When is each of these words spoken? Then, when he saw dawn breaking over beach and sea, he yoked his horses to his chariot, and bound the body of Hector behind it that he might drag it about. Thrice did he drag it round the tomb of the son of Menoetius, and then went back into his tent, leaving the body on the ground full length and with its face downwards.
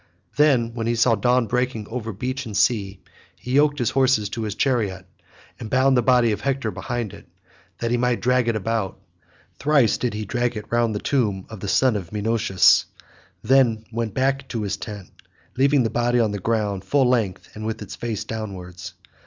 Then, 0.35 0.73
when 0.73 0.87
he 0.87 0.95
saw 0.95 1.13
dawn 1.13 1.45
breaking 1.45 1.87
over 1.89 2.11
beach 2.11 2.47
and 2.47 2.57
sea, 2.57 3.01
he 3.35 3.51
yoked 3.51 3.77
his 3.77 3.91
horses 3.91 4.29
to 4.29 4.41
his 4.41 4.55
chariot, 4.55 5.05
and 5.59 5.69
bound 5.69 5.95
the 5.95 6.01
body 6.01 6.31
of 6.31 6.41
Hector 6.41 6.71
behind 6.71 7.13
it 7.13 7.27
that 7.77 7.91
he 7.91 7.97
might 7.97 8.19
drag 8.19 8.47
it 8.47 8.55
about. 8.55 8.99
Thrice 9.59 9.99
did 9.99 10.15
he 10.15 10.25
drag 10.25 10.57
it 10.57 10.65
round 10.71 10.95
the 10.95 10.99
tomb 10.99 11.45
of 11.51 11.59
the 11.59 11.67
son 11.67 11.95
of 11.95 12.11
Menoetius, 12.11 12.85
and 13.43 13.51
then 13.51 13.85
went 13.91 14.15
back 14.15 14.41
into 14.41 14.63
his 14.63 14.75
tent, 14.75 15.11
leaving 15.55 15.83
the 15.83 15.91
body 15.91 16.19
on 16.19 16.31
the 16.31 16.39
ground 16.39 16.83
full 16.83 17.07
length 17.07 17.49
and 17.53 17.63
with 17.63 17.83
its 17.83 17.95
face 17.95 18.23
downwards. 18.23 18.95